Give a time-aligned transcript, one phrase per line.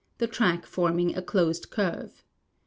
[0.17, 2.23] the track forming a closed curve.